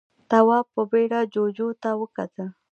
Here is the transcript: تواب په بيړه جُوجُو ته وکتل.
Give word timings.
تواب 0.29 0.65
په 0.75 0.81
بيړه 0.91 1.19
جُوجُو 1.33 1.69
ته 1.81 1.89
وکتل. 2.01 2.47